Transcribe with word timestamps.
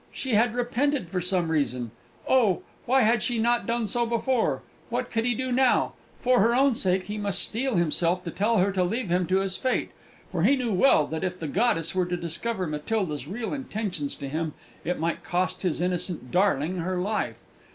She 0.11 0.33
had 0.33 0.55
repented 0.55 1.09
for 1.09 1.21
some 1.21 1.51
reason. 1.51 1.91
Oh! 2.27 2.63
why 2.87 3.01
had 3.01 3.21
she 3.21 3.37
not 3.37 3.67
done 3.67 3.87
so 3.87 4.03
before? 4.07 4.63
What 4.89 5.11
could 5.11 5.25
he 5.25 5.35
do 5.35 5.51
now? 5.51 5.93
For 6.21 6.39
her 6.39 6.55
own 6.55 6.73
sake 6.73 7.03
he 7.03 7.19
must 7.19 7.43
steel 7.43 7.75
himself 7.75 8.23
to 8.23 8.31
tell 8.31 8.57
her 8.57 8.71
to 8.71 8.83
leave 8.83 9.09
him 9.09 9.27
to 9.27 9.41
his 9.41 9.57
fate; 9.57 9.91
for 10.31 10.41
he 10.41 10.55
knew 10.55 10.73
well 10.73 11.05
that 11.05 11.23
if 11.23 11.37
the 11.37 11.47
goddess 11.47 11.93
were 11.93 12.07
to 12.07 12.17
discover 12.17 12.65
Matilda's 12.65 13.27
real 13.27 13.49
relations 13.51 14.15
to 14.15 14.27
him, 14.27 14.55
it 14.83 14.97
might 14.97 15.23
cost 15.23 15.61
his 15.61 15.79
innocent 15.79 16.31
darling 16.31 16.77
her 16.77 16.97
life! 16.97 17.43